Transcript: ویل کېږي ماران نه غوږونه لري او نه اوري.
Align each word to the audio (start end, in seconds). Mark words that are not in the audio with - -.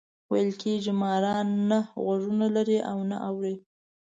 ویل 0.31 0.51
کېږي 0.61 0.93
ماران 1.01 1.47
نه 1.69 1.79
غوږونه 2.03 2.47
لري 2.55 2.79
او 2.91 2.97
نه 3.09 3.17
اوري. 3.29 3.55